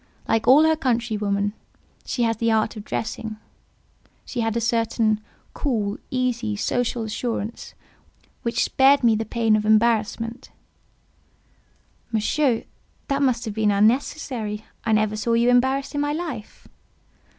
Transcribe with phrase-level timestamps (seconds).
[0.27, 1.53] Like all her countrywomen,
[2.05, 5.21] she had the art of dressing—she had a certain
[5.53, 7.75] cool, easy, social assurance,
[8.41, 10.49] which spared me the pain of embarrassment—"
[12.11, 12.63] "Monsieur,
[13.09, 14.65] that must have been unnecessary.
[14.85, 16.67] I never saw you embarrassed in my life."